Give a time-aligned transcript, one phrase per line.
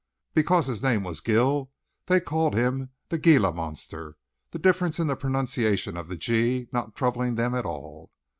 [0.33, 1.69] Because his name was Gill
[2.07, 4.17] they called him the Gila monster
[4.49, 8.09] the difference in the pronunciation of the "G's" not troubling them at all.